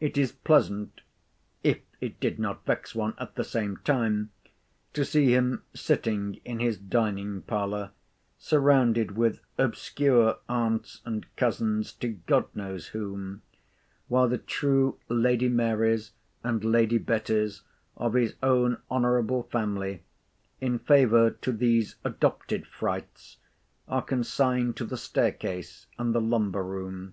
[0.00, 1.02] It is pleasant
[1.62, 4.30] (if it did not vex one at the same time)
[4.94, 7.90] to see him sitting in his dining parlour,
[8.38, 13.42] surrounded with obscure aunts and cousins to God knows whom,
[14.08, 17.60] while the true Lady Marys and Lady Bettys
[17.98, 20.02] of his own honourable family,
[20.62, 23.36] in favour to these adopted frights,
[23.86, 27.12] are consigned to the staircase and the lumber room.